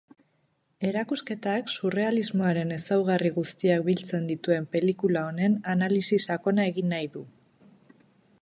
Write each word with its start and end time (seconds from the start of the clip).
Erakusketak 0.91 1.67
surrealismoaren 1.73 2.73
ezaugarri 2.79 3.31
guztiak 3.37 3.85
biltzen 3.91 4.27
dituen 4.33 4.67
pelikula 4.77 5.27
honen 5.33 5.59
analisi 5.75 6.23
sakona 6.31 6.67
egin 6.73 6.93
nahi 6.97 7.13
du. 7.19 7.25